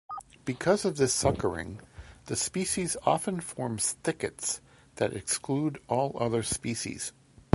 Because 0.45 0.83
of 0.83 0.97
this 0.97 1.13
suckering, 1.13 1.79
the 2.25 2.35
species 2.35 2.97
often 3.05 3.39
forms 3.39 3.91
thickets 4.03 4.59
that 4.95 5.13
exclude 5.15 5.79
all 5.87 6.17
other 6.19 6.41
species. 6.41 7.13